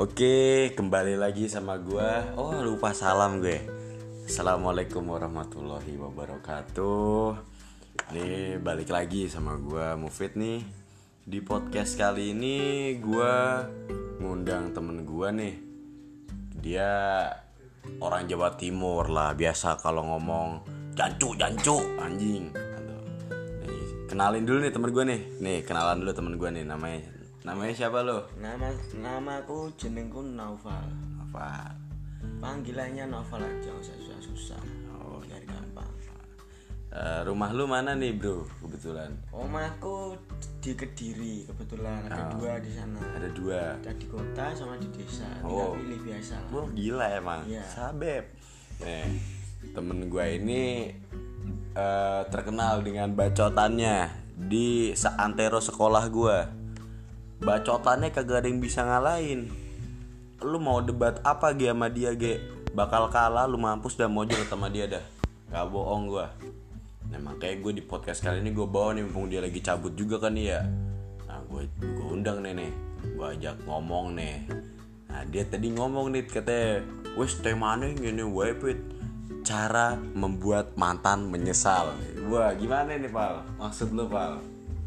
Oke, 0.00 0.72
kembali 0.80 1.20
lagi 1.20 1.44
sama 1.44 1.76
gua. 1.76 2.32
Oh, 2.32 2.56
lupa 2.64 2.96
salam 2.96 3.36
gue. 3.36 3.60
Assalamualaikum 4.24 5.04
warahmatullahi 5.04 5.92
wabarakatuh. 6.00 7.36
Nih 8.16 8.56
balik 8.64 8.88
lagi 8.88 9.28
sama 9.28 9.60
gua 9.60 10.00
Mufid 10.00 10.40
nih. 10.40 10.64
Di 11.20 11.44
podcast 11.44 12.00
kali 12.00 12.32
ini 12.32 12.56
gua 12.96 13.60
ngundang 14.24 14.72
temen 14.72 15.04
gua 15.04 15.36
nih. 15.36 15.60
Dia 16.56 17.28
orang 18.00 18.24
Jawa 18.24 18.56
Timur 18.56 19.04
lah. 19.04 19.36
Biasa 19.36 19.84
kalau 19.84 20.16
ngomong 20.16 20.64
jancu 20.96 21.36
jancu 21.36 21.76
anjing. 22.00 22.48
Nih, 23.68 24.08
kenalin 24.08 24.48
dulu 24.48 24.64
nih 24.64 24.72
temen 24.72 24.96
gua 24.96 25.04
nih. 25.04 25.20
Nih, 25.44 25.60
kenalan 25.60 26.00
dulu 26.00 26.12
temen 26.16 26.40
gua 26.40 26.48
nih 26.48 26.64
namanya. 26.64 27.19
Namanya 27.40 27.72
siapa 27.72 28.04
lo? 28.04 28.28
Nama 28.36 28.68
namaku 28.94 29.72
jenengku 29.80 30.20
Naufal. 30.20 30.84
Apa? 31.24 31.72
Panggilannya 32.36 33.08
Naufal 33.08 33.40
aja, 33.40 33.72
usah 33.72 33.96
susah-susah. 33.96 34.60
Oh, 35.00 35.18
biar 35.24 35.40
gampang. 35.48 35.88
Eh, 36.90 37.20
rumah 37.22 37.54
lu 37.54 37.70
mana 37.70 37.94
nih 37.94 38.18
bro 38.18 38.42
kebetulan 38.66 39.14
Omahku 39.30 40.18
di 40.58 40.74
Kediri 40.74 41.46
kebetulan 41.46 42.02
ada 42.10 42.34
dua 42.34 42.58
di 42.58 42.66
sana. 42.74 42.98
ada 43.14 43.30
dua 43.30 43.78
Ada 43.78 43.94
di 43.94 44.10
kota 44.10 44.50
sama 44.58 44.74
di 44.74 44.90
desa. 44.98 45.22
Oh. 45.46 45.70
Tinggal 45.70 45.78
pilih 45.78 46.00
biasa 46.02 46.34
lah. 46.34 46.50
Wah 46.50 46.66
gila 46.74 47.06
emang 47.14 47.40
Iya. 47.46 47.62
sabep 47.62 48.24
nih 48.82 49.06
temen 49.70 50.10
gue 50.10 50.26
ini 50.42 50.90
eh, 51.78 52.22
terkenal 52.26 52.82
dengan 52.82 53.14
bacotannya 53.14 54.10
di 54.34 54.90
seantero 54.90 55.62
sekolah 55.62 56.04
gue 56.10 56.38
bacotannya 57.40 58.12
kagak 58.12 58.44
ada 58.44 58.48
yang 58.48 58.60
bisa 58.60 58.84
ngalahin. 58.84 59.48
Lu 60.40 60.60
mau 60.60 60.80
debat 60.80 61.20
apa 61.24 61.52
ge 61.56 61.72
sama 61.72 61.88
dia 61.88 62.12
ge? 62.16 62.40
Bakal 62.72 63.10
kalah 63.10 63.50
lu 63.50 63.58
mampus 63.58 63.98
dan 63.98 64.12
mojol 64.14 64.40
sama 64.46 64.70
dia 64.70 64.86
dah. 64.86 65.04
Gak 65.50 65.66
bohong 65.68 66.06
gue 66.06 66.26
nah 67.10 67.18
makanya 67.18 67.58
gue 67.58 67.72
di 67.82 67.84
podcast 67.84 68.22
kali 68.22 68.38
ini 68.38 68.54
gue 68.54 68.66
bawa 68.70 68.94
nih 68.94 69.02
mumpung 69.02 69.26
dia 69.26 69.42
lagi 69.42 69.58
cabut 69.58 69.90
juga 69.98 70.22
kan 70.22 70.38
ya 70.38 70.62
nah 71.26 71.42
gue 71.50 71.66
gue 71.78 72.06
undang 72.06 72.42
nih 72.42 72.54
nih. 72.54 72.72
Gue 73.14 73.26
ajak 73.32 73.64
ngomong 73.66 74.18
nih. 74.18 74.46
Nah 75.10 75.22
dia 75.30 75.42
tadi 75.46 75.74
ngomong 75.74 76.14
nih 76.14 76.22
katanya 76.26 76.84
wes 77.18 77.38
temanya 77.38 77.90
gini 77.90 78.22
wepit 78.22 78.78
cara 79.42 79.98
membuat 80.14 80.74
mantan 80.78 81.26
menyesal. 81.26 81.94
Wah 82.30 82.54
gimana 82.54 82.94
nih 82.94 83.10
pal? 83.10 83.42
Maksud 83.58 83.90
lu 83.94 84.06
pal 84.06 84.38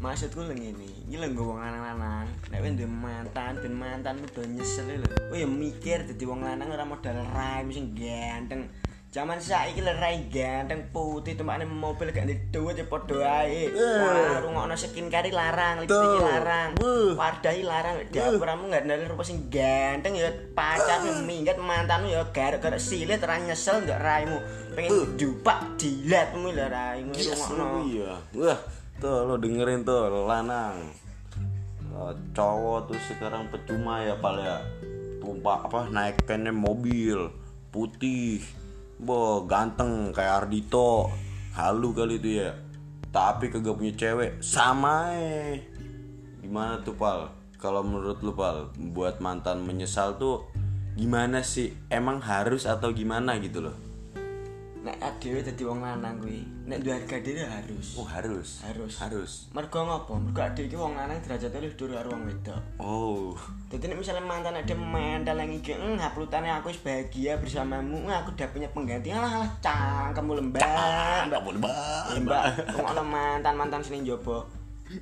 Maksudku 0.04 0.44
lagi 0.44 0.68
ini, 0.68 0.84
ini 1.08 1.16
lho 1.16 1.32
wong 1.32 1.64
lanang-lanang. 1.64 2.28
Nek 2.52 2.60
wis 2.60 2.76
duwe 2.76 2.84
mantan, 2.84 3.56
ben 3.56 3.72
mantan 3.72 4.20
udah 4.20 4.44
nyesel 4.52 5.00
lho. 5.00 5.08
Oh 5.32 5.32
ya 5.32 5.48
mikir 5.48 6.04
dadi 6.04 6.28
wong 6.28 6.44
lanang 6.44 6.68
ora 6.68 6.84
modal 6.84 7.24
rai 7.32 7.64
sing 7.72 7.96
ganteng. 7.96 8.68
Zaman 9.08 9.40
saiki 9.40 9.80
lho 9.80 9.96
rai 9.96 10.28
ganteng 10.28 10.92
putih 10.92 11.40
tumpakne 11.40 11.64
mobil 11.64 12.12
gak 12.12 12.28
ndek 12.28 12.52
duit 12.52 12.76
ya 12.76 12.84
padha 12.84 13.48
ae. 13.48 13.72
Wah, 13.72 14.44
rungokno 14.44 14.76
skincare 14.76 15.32
larang, 15.32 15.88
lipstick 15.88 16.20
larang. 16.20 16.76
Wardai 17.16 17.64
larang, 17.64 17.96
dapurmu 18.12 18.68
gak 18.76 18.84
ndal 18.84 19.08
rupa 19.08 19.24
sing 19.24 19.48
ganteng 19.48 20.20
ya 20.20 20.28
pacar 20.52 21.00
minggat 21.24 21.56
mantanmu 21.56 22.12
ya 22.12 22.28
garuk-garuk 22.28 22.76
silit 22.76 23.24
ora 23.24 23.40
nyesel 23.40 23.80
gak 23.88 24.04
raimu. 24.04 24.36
Pengen 24.76 25.16
jupak 25.16 25.80
dilatmu 25.80 26.52
lho 26.52 26.68
raimu 26.68 27.16
rungokno. 27.16 27.88
iya 27.88 28.20
wah 28.36 28.83
tuh 28.98 29.26
lo 29.26 29.34
dengerin 29.38 29.82
tuh 29.82 30.26
lanang. 30.26 30.92
Eh, 31.94 32.14
cowok 32.34 32.90
tuh 32.90 32.98
sekarang 33.06 33.46
percuma 33.48 34.02
ya 34.02 34.18
pal 34.18 34.38
ya. 34.38 34.58
Tumpah 35.22 35.66
apa 35.66 35.80
naikannya 35.88 36.50
mobil 36.50 37.30
putih. 37.70 38.42
Bo 38.98 39.46
ganteng 39.46 40.14
kayak 40.14 40.46
Ardito 40.46 41.10
halu 41.54 41.94
kali 41.94 42.18
itu 42.18 42.42
ya. 42.42 42.54
Tapi 43.14 43.50
kagak 43.50 43.78
punya 43.78 43.94
cewek 43.94 44.42
sama 44.42 45.14
eh 45.14 45.62
gimana 46.42 46.82
tuh 46.82 46.98
pal? 46.98 47.30
Kalau 47.56 47.86
menurut 47.86 48.20
lu 48.20 48.34
pal 48.34 48.74
buat 48.76 49.22
mantan 49.22 49.62
menyesal 49.62 50.18
tuh 50.18 50.50
gimana 50.98 51.46
sih? 51.46 51.72
Emang 51.88 52.18
harus 52.18 52.66
atau 52.66 52.90
gimana 52.90 53.38
gitu 53.38 53.70
loh 53.70 53.93
Nek 54.84 55.00
adewe 55.00 55.40
dadi 55.40 55.64
wong 55.64 55.80
lanang 55.80 56.20
kuwi, 56.20 56.44
nek 56.68 56.84
duwe 56.84 56.92
harga 56.92 57.16
diri 57.24 57.40
harus. 57.40 57.96
oh 57.96 58.04
harus 58.04 58.60
Harus. 58.60 59.00
harus 59.00 59.32
Mergo 59.56 59.80
ngopo? 59.80 60.20
Mergo 60.20 60.44
adewe 60.44 60.68
iki 60.68 60.76
wong 60.76 60.92
lanang 60.92 61.16
derajate 61.24 61.56
luwih 61.56 61.72
dhuwur 61.72 61.96
karo 61.96 62.08
wong 62.12 62.28
wedok. 62.28 62.60
oh 62.76 63.32
Dadi 63.72 63.88
nek 63.88 63.96
misalnya 63.96 64.20
mantan 64.20 64.60
ada 64.60 64.76
mental 64.76 65.40
yang 65.40 65.56
iki, 65.56 65.72
"Hmm, 65.72 65.96
haplutane 65.96 66.52
aku 66.52 66.68
wis 66.68 66.84
bahagia 66.84 67.40
bersamamu, 67.40 67.96
"Hmm, 67.96 68.12
aku 68.12 68.36
udah 68.36 68.48
punya 68.52 68.68
pengganti." 68.76 69.08
Alah, 69.08 69.40
alah, 69.40 69.50
cangkemmu 69.64 70.32
lembah. 70.36 71.32
Mbak, 71.32 71.40
boleh 71.40 71.60
banget 71.64 72.20
Mbak, 72.28 72.44
ngono 72.84 73.02
mantan-mantan 73.08 73.80
sini 73.80 74.04
njaba. 74.04 74.44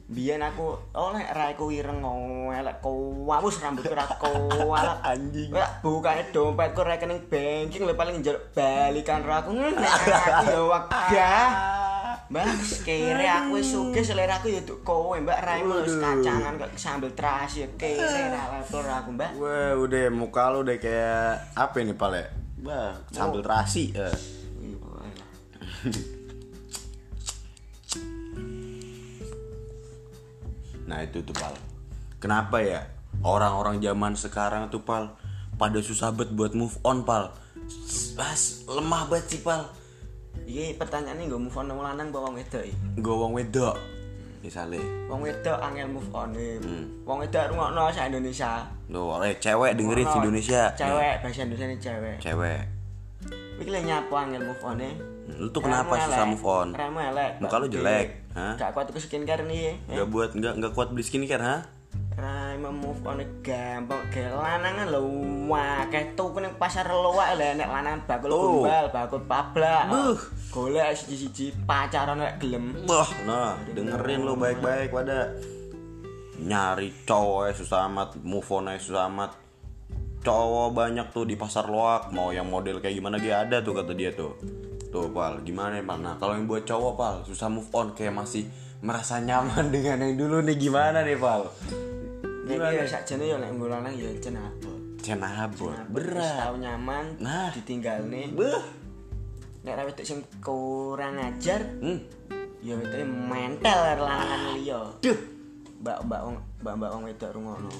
Biyen 0.08 0.42
aku 0.42 0.76
oleh 0.92 1.24
raiku 1.32 1.68
ireng 1.68 2.00
elek 2.52 2.80
kowawus 2.80 3.60
rambut 3.60 3.88
ora 3.88 4.04
kowalak 4.16 4.98
Anjing. 5.10 5.52
Ya 5.52 5.66
bukane 5.80 6.28
dompetku 6.30 6.80
rekening 6.84 7.26
banking 7.28 7.82
lho 7.84 7.94
paling 7.96 8.20
njaluk 8.20 8.52
balikan 8.52 9.24
ro 9.24 9.34
aku 9.38 9.50
nek 9.56 9.74
aku 9.76 10.50
ya 10.52 10.62
wegah. 10.68 11.50
Mbak, 12.32 12.48
kere 12.88 13.28
aku 13.28 13.60
wis 13.60 13.76
sugih 13.76 14.00
selera 14.00 14.40
aku 14.40 14.48
ya 14.48 14.64
untuk 14.64 14.80
kowe, 14.80 15.12
Mbak 15.20 15.38
Raimu 15.44 15.84
wis 15.84 16.00
kacangan 16.00 16.56
kok 16.56 16.72
sambel 16.80 17.12
terasi 17.12 17.68
ya 17.68 17.68
kere 17.76 18.32
ra 18.32 18.56
lapor 18.56 18.88
aku, 18.88 19.12
Mbak. 19.12 19.30
Wah 19.36 19.76
udah 19.76 20.08
muka 20.08 20.48
lu 20.48 20.64
udah 20.64 20.80
kayak 20.80 21.52
apa 21.52 21.76
ini 21.84 21.92
pale? 21.92 22.32
Bah 22.56 22.96
sambil 23.12 23.44
terasi. 23.44 23.92
eh. 23.92 24.16
Nah 30.92 31.00
itu 31.00 31.24
tuh 31.24 31.32
pal. 31.32 31.56
Kenapa 32.20 32.60
ya 32.60 32.84
orang-orang 33.24 33.80
zaman 33.80 34.12
sekarang 34.12 34.68
tuh 34.68 34.84
pal 34.84 35.16
pada 35.56 35.80
susah 35.80 36.12
banget 36.12 36.36
buat 36.36 36.52
move 36.52 36.76
on 36.84 37.08
pal. 37.08 37.32
As 38.20 38.68
lemah 38.68 39.08
banget 39.08 39.32
sih 39.32 39.40
pal. 39.40 39.72
Iki 40.44 40.76
pertanyaane 40.76 41.24
nggo 41.24 41.40
move 41.40 41.56
on 41.56 41.72
wong 41.72 41.80
lanang 41.80 42.12
wong 42.12 42.36
wedok? 42.36 42.68
Gue 43.00 43.16
wong 43.16 43.32
wedok 43.32 43.80
misalnya. 44.44 44.82
Wong 45.06 45.22
wedok 45.22 45.58
angel 45.62 45.88
move 45.88 46.10
on 46.12 46.34
e. 46.36 46.60
Wong 47.08 47.24
wedok 47.24 47.48
rungokno 47.54 47.88
sak 47.94 48.10
Indonesia. 48.10 48.66
Loh, 48.90 49.16
eh 49.22 49.38
cewek 49.38 49.78
dengerin 49.78 50.04
di 50.04 50.18
Indonesia. 50.18 50.62
Cewek, 50.74 51.14
bahasa 51.22 51.46
Indonesia 51.46 51.66
ini 51.70 51.78
cewek. 51.78 52.16
Cewek. 52.20 52.60
Iki 53.62 53.70
lho 53.70 53.80
nyapu 53.86 54.12
angel 54.18 54.42
move 54.44 54.62
on 54.66 54.82
e. 54.82 54.90
Lu 55.22 55.48
tuh 55.50 55.62
kenapa 55.62 55.94
susah 56.02 56.26
move 56.26 56.44
on? 56.44 56.68
Remu 56.74 57.00
elek. 57.14 57.32
Muka 57.38 57.56
lu 57.62 57.66
jelek, 57.70 58.06
hah? 58.34 58.54
Gak 58.58 58.70
kuat 58.74 58.90
ke 58.90 58.98
skincare 58.98 59.46
nih. 59.46 59.74
eh. 59.74 59.76
Gak 60.02 60.08
buat 60.10 60.30
nggak 60.34 60.54
nggak 60.58 60.72
kuat 60.74 60.90
beli 60.90 61.04
skincare 61.06 61.42
ha? 61.42 61.58
Raimu 62.12 62.68
move 62.68 63.00
on 63.08 63.24
gampang 63.40 64.04
ge 64.12 64.28
lanangan 64.28 64.84
lho 64.92 65.48
akeh 65.48 66.12
tuku 66.12 66.44
ning 66.44 66.52
pasar 66.60 66.84
luwak 66.84 67.40
lho 67.40 67.56
nek 67.56 67.68
lanangan 67.72 68.00
bakul 68.04 68.28
Tuh. 68.28 68.40
gombal, 68.68 68.84
bakul 68.92 69.20
pablak. 69.24 69.88
Buh. 69.88 70.20
Golek 70.52 70.92
siji-siji 70.92 71.56
pacaran 71.64 72.20
nek 72.20 72.36
gelem. 72.36 72.84
Wah, 72.84 73.08
nah 73.24 73.56
dengerin 73.64 74.28
lu 74.28 74.36
baik-baik 74.36 74.92
pada 74.92 75.32
nyari 76.36 76.92
cowok 77.08 77.48
ya 77.48 77.52
susah 77.56 77.88
amat, 77.88 78.20
move 78.20 78.44
on 78.52 78.68
susah 78.76 79.08
amat. 79.08 79.32
Cowok 80.22 80.68
banyak 80.76 81.10
tuh 81.10 81.24
di 81.26 81.34
pasar 81.34 81.66
loak, 81.66 82.12
mau 82.14 82.30
yang 82.30 82.46
model 82.46 82.78
kayak 82.78 82.94
gimana 82.94 83.18
dia 83.18 83.42
ada 83.42 83.58
tuh 83.64 83.74
kata 83.74 83.90
dia 83.96 84.12
tuh. 84.12 84.36
Tuh 84.92 85.08
pal, 85.08 85.40
gimana 85.40 85.80
ya 85.80 85.82
pal? 85.82 85.98
Nah 85.98 86.14
kalau 86.14 86.36
yang 86.36 86.44
buat 86.44 86.62
cowok 86.62 86.92
pal 86.94 87.14
susah 87.24 87.48
move 87.48 87.64
on 87.72 87.90
kayak 87.90 88.12
masih 88.12 88.44
merasa 88.78 89.16
nyaman 89.18 89.70
dengan 89.74 89.98
yang 89.98 90.14
dulu 90.14 90.44
nih 90.44 90.56
gimana 90.60 91.00
nih 91.00 91.16
pal? 91.16 91.48
Gimana 92.44 92.70
ya 92.70 92.84
sakjane 92.84 93.24
ya 93.24 93.40
nek 93.40 93.50
nggo 93.50 93.66
lanang 93.66 93.96
ya 93.96 94.12
cenabot. 94.20 94.76
Cenabot, 95.00 95.74
berat. 95.90 96.46
tau 96.46 96.54
nyaman, 96.54 97.18
Nah. 97.18 97.50
ditinggal 97.50 98.06
nih. 98.06 98.30
Beuh. 98.30 98.62
Nek 99.64 99.74
ra 99.74 99.82
wedok 99.82 100.04
sing 100.04 100.20
kurang 100.38 101.16
ajar, 101.16 101.58
Hmm. 101.80 101.98
ya 102.60 102.76
wedok 102.76 103.00
mental 103.02 103.78
karo 103.82 104.02
lanangan 104.04 104.40
liya. 104.54 104.82
Duh. 105.00 105.18
Mbak-mbak 105.82 106.20
wong 106.22 106.36
mbak-mbak 106.60 106.90
wong 106.92 107.02
wedok 107.08 107.30
rungokno. 107.32 107.72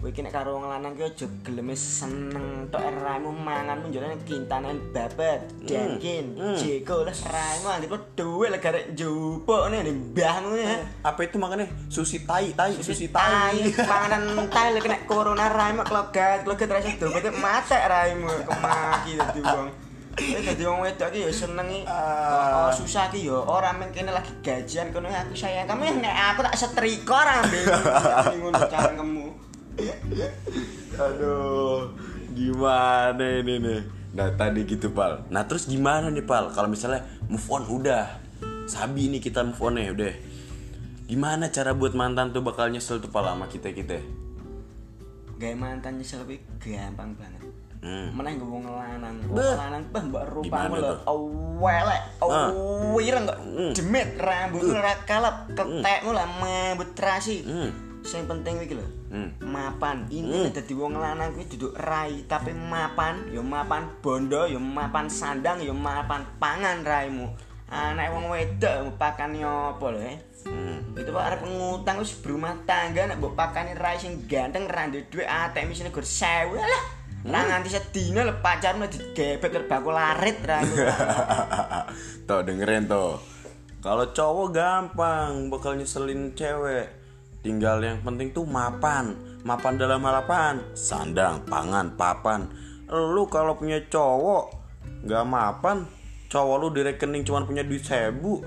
Kowe 0.00 0.08
iki 0.08 0.24
nek 0.24 0.32
karo 0.32 0.56
wong 0.56 0.64
lanang 0.64 0.96
ki 0.96 1.12
aja 1.12 1.28
geleme 1.44 1.76
seneng 1.76 2.72
tok 2.72 2.80
raimu 2.80 3.36
mangan 3.36 3.84
munjulane 3.84 4.16
kintanan 4.24 4.80
babet, 4.96 5.44
dengkin, 5.68 6.40
jeko 6.56 7.04
lah 7.04 7.12
raimu 7.12 7.68
anggap 7.68 8.00
dhuwit 8.16 8.48
lek 8.48 8.96
njupuk 8.96 9.68
nih 9.68 9.92
mbahmu 9.92 10.56
ya. 10.56 10.80
Apa 11.04 11.20
itu 11.28 11.36
makanya 11.36 11.68
susi 11.92 12.24
tai, 12.24 12.56
tai, 12.56 12.80
susi 12.80 13.12
Tai, 13.12 13.52
tai. 13.52 13.76
panganan 13.76 14.48
tai 14.48 14.72
lek 14.72 14.88
nek 14.88 15.04
corona 15.04 15.52
raimu 15.52 15.84
klogat, 15.84 16.48
klogat 16.48 16.64
terus 16.64 16.96
dompet 16.96 17.28
matek 17.36 17.84
raimu 17.84 18.32
kemaki 18.48 19.20
dadi 19.20 19.40
wong. 19.44 19.68
Kowe 20.16 20.40
dadi 20.40 20.64
wong 20.64 20.80
wedok 20.80 21.12
ki 21.12 21.28
ya 21.28 21.30
senengi 21.30 21.84
oh, 21.84 22.72
susah 22.72 23.12
ki 23.12 23.28
ya 23.28 23.36
ora 23.36 23.76
men 23.76 23.92
kene 23.92 24.16
lagi 24.16 24.32
gajian 24.40 24.96
kono 24.96 25.12
aku 25.12 25.36
sayang 25.36 25.68
kamu 25.68 25.84
ya 25.84 25.92
nek 25.92 26.16
aku 26.32 26.40
tak 26.48 26.56
setrika 26.56 27.20
ra 27.20 27.44
bingung 27.52 28.48
ngono 28.48 28.64
cangkemmu. 28.64 29.28
Aduh, 31.00 31.90
gimana 32.34 33.24
ini 33.40 33.54
nih? 33.62 33.80
Nah 34.10 34.28
tadi 34.34 34.66
gitu 34.66 34.90
pal. 34.90 35.22
Nah 35.30 35.46
terus 35.46 35.70
gimana 35.70 36.10
nih 36.10 36.26
pal? 36.26 36.50
Kalau 36.50 36.66
misalnya 36.66 37.06
move 37.30 37.46
on 37.46 37.64
udah, 37.66 38.18
sabi 38.66 39.06
nih 39.06 39.22
kita 39.22 39.46
move 39.46 39.60
on 39.62 39.78
ya 39.78 39.94
udah. 39.94 40.14
Gimana 41.06 41.50
cara 41.50 41.74
buat 41.74 41.94
mantan 41.94 42.30
tuh 42.30 42.42
bakal 42.42 42.70
nyesel 42.70 43.02
tuh 43.02 43.10
pal 43.10 43.26
sama 43.26 43.46
kita 43.50 43.70
kita? 43.74 43.98
Gaya 45.40 45.56
mantan 45.56 45.98
nyesel 45.98 46.22
kuwi 46.26 46.38
gampang 46.60 47.14
banget. 47.16 47.42
Hmm. 47.80 48.12
Mana 48.12 48.28
yang 48.28 48.44
wong 48.44 48.68
lanang, 48.68 49.16
Beh. 49.24 49.40
wong 49.40 49.56
lanang 49.56 49.82
bah 49.88 50.04
mbak 50.04 50.22
tuh? 50.84 50.98
Awelek, 51.08 52.02
Ah. 52.20 52.52
awireng 52.52 53.24
kok. 53.24 53.40
Demit 53.72 54.20
rambutmu 54.20 54.76
ora 54.76 54.94
kalap, 55.08 55.48
ketekmu 55.56 56.12
lah 56.12 56.28
mabut 56.28 56.92
terasi. 56.92 57.40
Hmm. 57.40 57.89
Sing 58.00 58.24
penting 58.24 58.64
iki 58.64 58.74
lho. 58.76 58.86
Hmm. 59.12 59.36
Mapan. 59.44 60.08
Ini 60.08 60.50
dadi 60.50 60.72
wong 60.72 60.96
lanang 60.96 61.36
kuwi 61.36 61.46
duduk 61.52 61.76
rai, 61.76 62.24
tapi 62.24 62.56
mapan, 62.56 63.28
ya 63.28 63.44
mapan 63.44 63.86
bondo, 64.00 64.48
ya 64.48 64.56
mapan 64.56 65.06
sandang, 65.06 65.60
ya 65.60 65.72
mapan 65.72 66.24
pangan 66.40 66.80
raimu. 66.80 67.28
Anak 67.70 68.10
wong 68.10 68.34
wedok 68.34 68.98
pakane 68.98 69.46
apa 69.46 69.86
lho, 69.94 70.00
eh? 70.02 70.18
Hmm. 70.48 70.96
Itu 70.96 71.12
Pak 71.12 71.22
arep 71.22 71.40
ngutang 71.44 72.00
wis 72.00 72.16
berumah 72.18 72.56
tangga 72.64 73.04
nek 73.04 73.20
mbok 73.20 73.36
pakani 73.36 73.76
rai 73.76 74.00
sing 74.00 74.24
ganteng 74.24 74.64
ra 74.66 74.88
ndek 74.88 75.12
dhuwit 75.12 75.28
ATM 75.28 75.70
isine 75.70 75.92
gur 75.92 76.02
1000 76.02 76.56
lah. 76.56 76.84
Ra 77.20 77.40
nganti 77.44 77.68
sedina 77.68 78.24
lho 78.24 78.40
pacarmu 78.40 78.88
digebet 78.88 79.50
karo 79.52 79.64
bakul 79.68 79.92
larit 79.92 80.40
ra. 80.40 80.64
tuh 82.28 82.40
dengerin 82.42 82.88
tuh. 82.88 83.20
Kalau 83.80 84.08
cowok 84.12 84.48
gampang 84.52 85.52
bakal 85.52 85.76
nyeselin 85.76 86.32
cewek. 86.32 86.99
Tinggal 87.40 87.80
yang 87.80 87.98
penting 88.04 88.32
tuh 88.36 88.44
mapan. 88.44 89.16
Mapan 89.44 89.80
dalam 89.80 90.04
harapan. 90.04 90.60
Sandang, 90.76 91.44
pangan, 91.48 91.96
papan. 91.96 92.48
Lu 92.90 93.30
kalau 93.30 93.54
punya 93.54 93.78
cowok 93.86 94.58
nggak 95.06 95.24
mapan, 95.24 95.86
cowok 96.26 96.56
lu 96.58 96.68
di 96.74 96.82
rekening 96.84 97.22
cuma 97.22 97.46
punya 97.46 97.62
duit 97.62 97.86
sebu. 97.86 98.42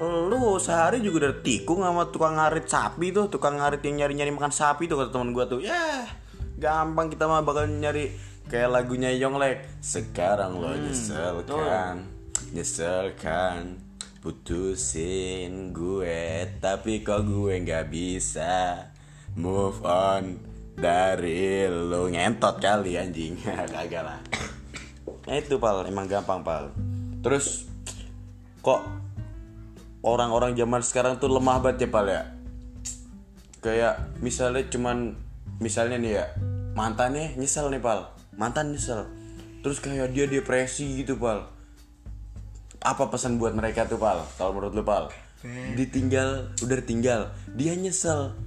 Lu 0.00 0.60
sehari 0.62 1.02
juga 1.02 1.26
udah 1.26 1.34
tikung 1.42 1.82
sama 1.82 2.06
tukang 2.12 2.38
ngarit 2.38 2.68
sapi 2.68 3.10
tuh, 3.10 3.26
tukang 3.26 3.58
ngarit 3.58 3.80
yang 3.82 4.04
nyari-nyari 4.04 4.30
makan 4.30 4.54
sapi 4.54 4.86
tuh 4.86 5.00
kata 5.00 5.10
teman 5.10 5.34
gua 5.34 5.50
tuh. 5.50 5.64
Ya, 5.64 6.06
gampang 6.60 7.10
kita 7.10 7.26
mah 7.26 7.42
bakal 7.42 7.66
nyari 7.66 8.14
kayak 8.46 8.70
lagunya 8.70 9.10
Yonglek. 9.16 9.66
Sekarang 9.82 10.62
lo 10.62 10.70
nyesel 10.76 11.42
kan, 11.48 12.06
nyesel 12.54 13.18
kan, 13.18 13.82
putusin 14.26 15.70
gue, 15.70 16.50
tapi 16.58 17.06
kok 17.06 17.22
gue 17.22 17.62
nggak 17.62 17.86
bisa 17.86 18.82
move 19.38 19.78
on 19.86 20.34
dari 20.74 21.70
lu. 21.70 22.10
Ngentot 22.10 22.58
kali 22.58 22.98
anjing, 22.98 23.38
kagak 23.70 24.02
lah. 24.02 24.18
Nah 25.30 25.34
itu 25.38 25.62
pal, 25.62 25.86
emang 25.86 26.10
gampang 26.10 26.42
pal. 26.42 26.74
Terus 27.22 27.70
kok 28.66 28.82
orang-orang 30.02 30.58
zaman 30.58 30.82
sekarang 30.82 31.22
tuh 31.22 31.30
lemah 31.30 31.62
banget 31.62 31.86
ya 31.86 31.88
pal 31.94 32.06
ya? 32.10 32.22
Kayak 33.62 34.10
misalnya 34.18 34.66
cuman 34.66 35.14
misalnya 35.62 36.02
nih 36.02 36.12
ya 36.18 36.26
mantannya 36.74 37.38
nyesel 37.38 37.70
nih 37.70 37.78
pal. 37.78 38.10
Mantan 38.34 38.74
nyesel. 38.74 39.06
Terus 39.62 39.78
kayak 39.78 40.10
dia 40.10 40.26
depresi 40.26 40.98
gitu 40.98 41.14
pal 41.14 41.54
apa 42.86 43.10
pesan 43.10 43.42
buat 43.42 43.50
mereka 43.50 43.90
tuh 43.90 43.98
pal? 43.98 44.22
Kalau 44.38 44.54
menurut 44.54 44.78
lu 44.78 44.86
pal? 44.86 45.10
Ditinggal 45.74 46.54
udah 46.62 46.76
ditinggal. 46.78 47.34
Dia 47.58 47.74
nyesel. 47.74 48.38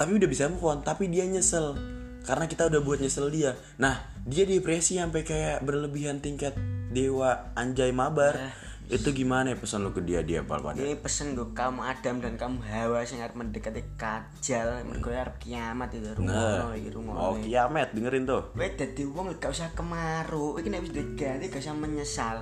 Tapi 0.00 0.16
udah 0.16 0.28
bisa 0.28 0.48
move 0.48 0.64
on 0.64 0.80
tapi 0.80 1.12
dia 1.12 1.28
nyesel. 1.28 1.76
Karena 2.24 2.48
kita 2.48 2.72
udah 2.72 2.80
buat 2.80 3.04
nyesel 3.04 3.28
dia. 3.28 3.52
Nah 3.76 4.00
dia 4.24 4.48
depresi 4.48 4.96
sampai 4.96 5.20
kayak 5.20 5.60
berlebihan 5.68 6.24
tingkat 6.24 6.56
dewa 6.96 7.52
anjay 7.52 7.92
mabar. 7.92 8.56
Itu 8.84 9.16
gimana 9.16 9.52
ya 9.52 9.56
pesan 9.56 9.80
lu 9.80 9.96
ke 9.96 10.04
dia 10.04 10.20
dia 10.20 10.44
pal 10.44 10.60
pada? 10.60 10.76
Ini 10.76 11.00
pesen 11.00 11.32
gue 11.32 11.56
kaum 11.56 11.80
Adam 11.80 12.20
dan 12.20 12.36
kaum 12.36 12.60
Hawa 12.60 13.00
sing 13.08 13.24
arep 13.24 13.32
mendekati 13.32 13.80
kajal, 13.96 14.84
arep 14.84 15.40
kiamat 15.40 15.88
itu 15.96 16.12
rungono 16.12 16.76
iki 16.76 16.92
rungono. 16.92 17.16
oh 17.16 17.32
kiamat 17.40 17.96
dengerin 17.96 18.28
tuh. 18.28 18.52
Kowe 18.52 18.68
dadi 18.76 19.08
wong 19.08 19.40
gak 19.40 19.56
usah 19.56 19.72
kemaru. 19.72 20.60
Iki 20.60 20.68
nek 20.68 20.84
wis 20.84 20.92
diganti 20.92 21.48
gak 21.48 21.64
usah 21.64 21.72
menyesal. 21.72 22.36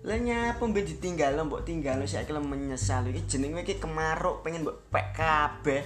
Lah 0.00 0.16
nyapa 0.16 0.64
mbek 0.64 0.96
ditinggal 0.96 1.36
mbok 1.44 1.68
tinggal 1.68 2.00
saiki 2.08 2.32
menyesal. 2.32 3.04
Iki 3.04 3.28
jenenge 3.28 3.68
iki 3.68 3.76
kemaruk 3.76 4.40
pengen 4.40 4.64
mbok 4.64 4.88
pek 4.88 5.12
kabeh. 5.12 5.82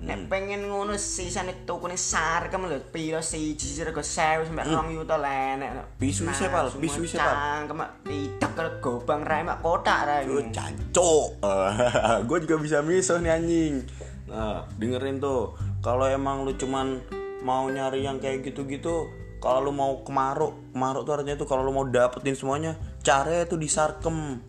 Nek 0.00 0.16
Hmm. 0.16 0.28
pengen 0.32 0.64
ngono 0.64 0.96
sisane 0.96 1.68
tukune 1.68 1.92
sarkem 1.92 2.64
lho 2.64 2.80
piro 2.88 3.20
siji 3.20 3.84
rego 3.84 4.00
1000 4.00 4.48
sampe 4.48 4.64
2 4.64 4.96
juta 4.96 5.20
lenek. 5.20 6.00
Bisu 6.00 6.24
wis, 6.24 6.40
Pal. 6.40 6.72
Bisu 6.80 7.04
wis, 7.04 7.12
Pal. 7.12 7.68
Cangkem 7.68 7.84
tidak 8.08 8.50
karo 8.56 8.70
gobang 8.80 9.28
rai 9.28 9.44
mak 9.44 9.60
kotak 9.60 10.08
rai. 10.08 10.24
Lu 10.24 10.40
cancok. 10.48 11.44
gue 12.32 12.38
juga 12.48 12.56
bisa 12.56 12.80
miso 12.80 13.20
nih 13.20 13.28
anjing. 13.28 13.84
Nah, 14.32 14.64
dengerin 14.80 15.20
tuh. 15.20 15.52
Kalau 15.84 16.08
emang 16.08 16.48
lu 16.48 16.56
cuman 16.56 16.96
mau 17.44 17.68
nyari 17.68 18.00
yang 18.00 18.24
kayak 18.24 18.40
gitu-gitu, 18.40 19.04
kalau 19.36 19.68
lu 19.68 19.72
mau 19.72 20.00
kemaruk, 20.00 20.72
kemaruk 20.72 21.04
tuh 21.04 21.12
artinya 21.12 21.36
tuh 21.36 21.48
kalau 21.48 21.60
lu 21.60 21.72
mau 21.72 21.84
dapetin 21.84 22.32
semuanya, 22.32 22.72
caranya 23.00 23.44
tuh 23.46 23.58
disarkem. 23.60 24.40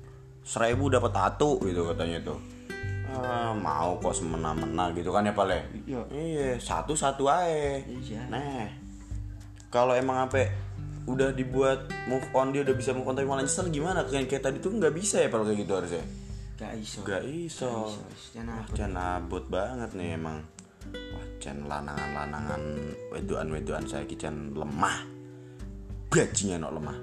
Seribu 0.42 0.90
dapat 0.90 1.14
satu 1.14 1.62
gitu 1.62 1.86
katanya 1.94 2.18
tuh. 2.26 2.40
Ah, 3.12 3.52
mau 3.52 4.00
kok 4.00 4.16
semena-mena 4.16 4.90
gitu 4.96 5.12
kan 5.12 5.28
ya 5.28 5.36
Pale? 5.36 5.68
Iya. 5.86 6.02
Iya, 6.10 6.48
satu-satu 6.58 7.28
aja. 7.28 7.84
Iya. 7.84 8.26
Nah, 8.32 8.66
kalau 9.70 9.94
emang 9.94 10.26
apa 10.26 10.48
udah 11.10 11.34
dibuat 11.34 11.90
move 12.06 12.28
on 12.38 12.54
dia 12.54 12.62
udah 12.62 12.76
bisa 12.78 12.94
move 12.94 13.10
on 13.10 13.18
tapi 13.18 13.26
malah 13.26 13.42
nyesel 13.42 13.74
gimana 13.74 14.06
kayak 14.06 14.30
kayak 14.30 14.44
tadi 14.46 14.58
tuh 14.62 14.70
nggak 14.78 14.94
bisa 14.94 15.18
ya 15.26 15.34
kalau 15.34 15.50
kayak 15.50 15.66
gitu 15.66 15.74
harusnya 15.74 16.06
Gak 16.62 16.74
iso. 16.78 17.00
nggak 17.02 17.24
iso 17.26 17.74
Jangan 18.38 18.54
wah 18.54 18.66
can 18.78 18.94
abot 18.94 19.44
banget 19.50 19.90
nih 19.98 20.10
emang 20.14 20.46
wah 20.94 21.26
can 21.42 21.58
lanangan-lanangan 21.66 22.62
wedoan-wedoan 23.10 23.90
saya 23.90 24.06
can 24.14 24.54
lemah 24.54 25.02
bajingan 26.14 26.62
no 26.62 26.70
lemah 26.70 26.98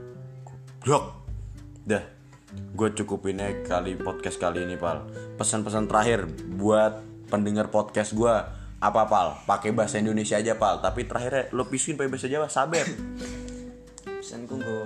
goblok 0.46 1.26
dah 1.88 2.04
gue 2.48 2.88
cukupin 2.92 3.40
aja 3.40 3.80
kali 3.80 3.96
podcast 3.96 4.36
kali 4.36 4.68
ini 4.68 4.76
pal. 4.76 5.08
Pesan-pesan 5.40 5.88
terakhir 5.88 6.28
buat 6.60 7.00
pendengar 7.32 7.72
podcast 7.72 8.12
gue 8.12 8.34
apa 8.78 9.02
pal? 9.08 9.40
Pakai 9.48 9.72
bahasa 9.72 9.96
Indonesia 9.96 10.36
aja 10.36 10.52
pal. 10.60 10.84
Tapi 10.84 11.08
terakhirnya 11.08 11.48
lo 11.56 11.64
pisuin 11.64 11.96
pakai 11.96 12.12
bahasa 12.12 12.28
Jawa 12.28 12.48
sabar 12.52 12.84
pesanku 14.28 14.60
nggo 14.60 14.82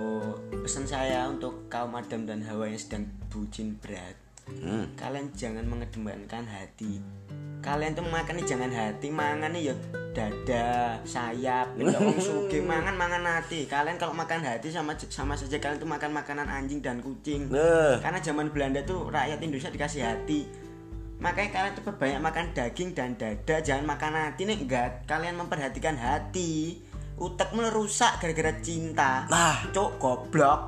pesan 0.63 0.87
saya 0.87 1.27
untuk 1.27 1.67
kaum 1.67 1.91
Adam 1.99 2.23
dan 2.23 2.47
Hawa 2.47 2.71
yang 2.71 2.79
sedang 2.79 3.11
bucin 3.27 3.75
berat 3.75 4.22
Hmm. 4.43 4.85
kalian 4.95 5.31
jangan 5.33 5.63
mengedepankan 5.63 6.43
hati 6.43 6.99
kalian 7.63 7.95
tuh 7.95 8.03
makannya 8.03 8.43
jangan 8.43 8.67
hati 8.67 9.07
mangannya 9.07 9.71
ya 9.71 9.75
dada 10.11 10.99
sayap 11.03 11.73
wong 11.79 12.19
sugih 12.27 12.59
mangan 12.59 12.91
mangan 12.93 13.23
hati 13.23 13.63
kalian 13.65 13.95
kalau 13.95 14.11
makan 14.11 14.43
hati 14.43 14.67
sama 14.67 14.93
sama 14.99 15.33
saja 15.33 15.57
kalian 15.57 15.79
tuh 15.79 15.87
makan 15.87 16.11
makanan 16.11 16.45
anjing 16.45 16.83
dan 16.83 16.99
kucing 16.99 17.47
Nah. 17.47 18.03
karena 18.03 18.19
zaman 18.19 18.51
Belanda 18.51 18.83
tuh 18.83 19.07
rakyat 19.07 19.39
Indonesia 19.39 19.71
dikasih 19.71 20.03
hati 20.03 20.43
makanya 21.23 21.49
kalian 21.55 21.73
tuh 21.73 21.83
banyak 21.87 22.19
makan 22.19 22.45
daging 22.51 22.89
dan 22.91 23.15
dada 23.15 23.63
jangan 23.63 23.87
makan 23.87 24.11
hati 24.11 24.43
nih 24.43 24.59
enggak 24.59 25.07
kalian 25.07 25.39
memperhatikan 25.39 25.95
hati 25.95 26.83
utekmu 27.15 27.71
rusak 27.71 28.19
gara-gara 28.19 28.51
cinta 28.59 29.23
Nah. 29.31 29.71
cok 29.71 29.91
goblok 29.97 30.61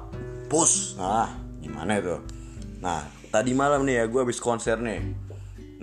Pus. 0.45 0.93
Nah, 0.95 1.25
gimana 1.57 1.97
itu? 1.97 2.15
Nah, 2.77 3.01
tadi 3.35 3.51
malam 3.51 3.83
nih 3.83 3.99
ya 3.99 4.05
gue 4.07 4.21
habis 4.23 4.39
konser 4.39 4.79
nih. 4.79 5.03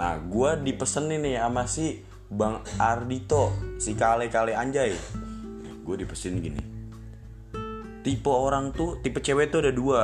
Nah, 0.01 0.17
gue 0.17 0.51
dipesenin 0.65 1.21
nih 1.21 1.37
sama 1.37 1.69
si 1.69 2.01
Bang 2.33 2.65
Ardito, 2.81 3.53
si 3.77 3.93
kale-kale 3.93 4.57
anjay. 4.57 4.97
Gue 5.85 6.01
dipesenin 6.01 6.41
gini. 6.41 6.63
Tipe 8.01 8.33
orang 8.33 8.73
tuh, 8.73 9.05
tipe 9.05 9.21
cewek 9.21 9.53
tuh 9.53 9.69
ada 9.69 9.73
dua. 9.77 10.01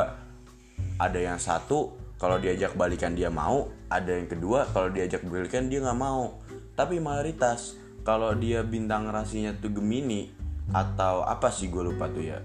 Ada 1.00 1.18
yang 1.24 1.40
satu 1.40 1.96
kalau 2.20 2.36
diajak 2.36 2.76
balikan 2.76 3.16
dia 3.16 3.32
mau, 3.32 3.72
ada 3.88 4.12
yang 4.12 4.28
kedua 4.28 4.68
kalau 4.76 4.92
diajak 4.92 5.24
balikan 5.24 5.72
dia 5.72 5.80
nggak 5.80 5.96
mau. 5.96 6.36
Tapi 6.76 7.00
mayoritas 7.00 7.80
kalau 8.04 8.36
dia 8.36 8.60
bintang 8.60 9.08
rasinya 9.08 9.56
tuh 9.56 9.72
Gemini 9.72 10.28
atau 10.76 11.24
apa 11.24 11.48
sih 11.48 11.72
gue 11.72 11.80
lupa 11.80 12.12
tuh 12.12 12.28
ya. 12.28 12.44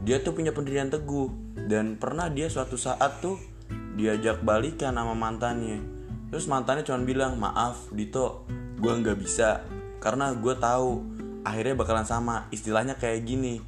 Dia 0.00 0.24
tuh 0.24 0.32
punya 0.32 0.56
pendirian 0.56 0.88
teguh 0.88 1.28
dan 1.68 2.00
pernah 2.00 2.32
dia 2.32 2.48
suatu 2.48 2.80
saat 2.80 3.20
tuh 3.20 3.57
diajak 3.98 4.46
balikan 4.46 4.94
sama 4.94 5.18
mantannya. 5.18 5.82
Terus 6.30 6.46
mantannya 6.46 6.86
cuma 6.86 7.02
bilang 7.02 7.34
maaf 7.34 7.90
Dito, 7.90 8.46
gue 8.78 8.92
nggak 8.94 9.18
bisa 9.18 9.66
karena 9.98 10.30
gue 10.38 10.54
tahu 10.54 11.02
akhirnya 11.42 11.74
bakalan 11.74 12.06
sama. 12.06 12.46
Istilahnya 12.54 12.94
kayak 12.94 13.26
gini, 13.26 13.58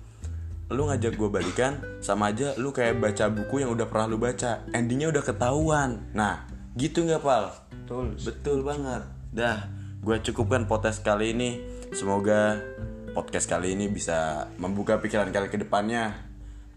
lu 0.71 0.87
ngajak 0.87 1.19
gue 1.19 1.27
balikan 1.27 1.83
sama 1.99 2.31
aja 2.31 2.55
lu 2.55 2.71
kayak 2.71 3.03
baca 3.03 3.27
buku 3.27 3.67
yang 3.67 3.75
udah 3.75 3.91
pernah 3.91 4.07
lu 4.07 4.23
baca 4.23 4.63
endingnya 4.71 5.11
udah 5.11 5.23
ketahuan. 5.27 5.99
Nah 6.15 6.47
gitu 6.79 7.03
nggak 7.03 7.27
pal? 7.27 7.51
Betul 7.83 8.15
betul 8.15 8.59
banget. 8.63 9.03
Dah 9.35 9.67
gue 9.99 10.17
cukupkan 10.23 10.71
podcast 10.71 11.03
kali 11.03 11.35
ini. 11.35 11.59
Semoga 11.91 12.63
podcast 13.11 13.51
kali 13.51 13.75
ini 13.75 13.91
bisa 13.91 14.47
membuka 14.63 15.03
pikiran 15.03 15.35
kalian 15.35 15.51
ke 15.51 15.59
depannya 15.59 16.15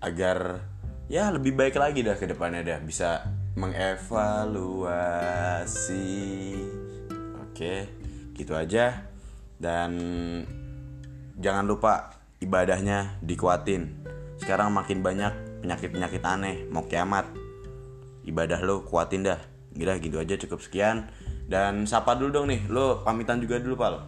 agar 0.01 0.65
ya 1.05 1.29
lebih 1.29 1.53
baik 1.53 1.77
lagi 1.77 2.01
dah 2.01 2.17
ke 2.17 2.25
depannya 2.25 2.65
dah 2.65 2.81
bisa 2.81 3.29
mengevaluasi. 3.53 4.57
Oke 7.49 7.87
gitu 8.33 8.53
aja. 8.57 9.05
Dan 9.57 9.95
jangan 11.39 11.65
lupa 11.69 12.17
ibadahnya 12.41 13.21
dikuatin. 13.23 14.03
Sekarang 14.41 14.73
makin 14.75 14.99
banyak 14.99 15.63
penyakit-penyakit 15.63 16.23
aneh 16.25 16.67
mau 16.67 16.83
kiamat. 16.83 17.25
Ibadah 18.27 18.59
lo 18.65 18.83
kuatin 18.83 19.23
dah. 19.23 19.39
Gila 19.73 19.97
gitu 20.03 20.19
aja 20.19 20.35
cukup 20.37 20.59
sekian. 20.61 21.07
Dan 21.47 21.87
sapa 21.87 22.15
dulu 22.15 22.29
dong 22.31 22.47
nih 22.51 22.67
lo 22.67 23.03
pamitan 23.03 23.39
juga 23.39 23.59
dulu 23.59 23.75
pal. 23.79 24.03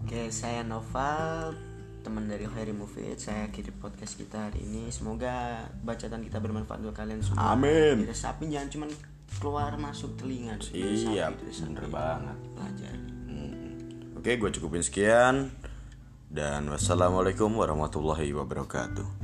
Oke, 0.00 0.32
saya 0.32 0.64
Noval, 0.64 1.52
teman 2.00 2.26
dari 2.26 2.48
Khairi 2.48 2.72
Mufid. 2.72 3.20
Saya 3.20 3.48
kirim 3.52 3.76
podcast 3.76 4.16
kita 4.16 4.48
hari 4.48 4.64
ini. 4.64 4.88
Semoga 4.88 5.64
bacaan 5.84 6.24
kita 6.24 6.40
bermanfaat 6.40 6.80
untuk 6.80 6.96
kalian 6.96 7.20
semua. 7.20 7.52
Amin. 7.52 8.04
Diresapi 8.08 8.48
jangan 8.48 8.68
cuma 8.72 8.86
keluar 9.38 9.72
masuk 9.78 10.18
telinga. 10.18 10.58
iya 10.74 11.30
bener 11.30 11.86
banget 11.86 12.36
Pelajari. 12.58 13.02
oke 14.18 14.30
gue 14.36 14.50
cukupin 14.58 14.82
sekian 14.82 15.54
dan 16.26 16.66
wassalamualaikum 16.66 17.48
warahmatullahi 17.54 18.34
wabarakatuh 18.34 19.19